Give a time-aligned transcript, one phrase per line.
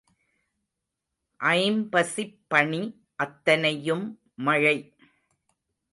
[1.39, 2.81] ஐம்பசிப் பணி
[3.15, 4.19] அத்தனையும்
[4.35, 4.77] மழை.